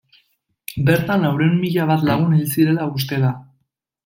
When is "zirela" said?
2.57-2.89